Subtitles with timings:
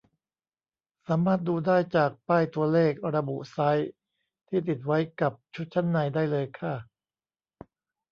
[1.07, 3.89] สามารถดูได้จากป้ายตัวเลขระบุไซซ์
[4.47, 6.75] ที่ติดไว้กับชุดชั้นในได้เลยค่ะ